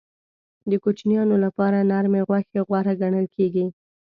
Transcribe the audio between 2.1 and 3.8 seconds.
غوښې غوره ګڼل کېږي.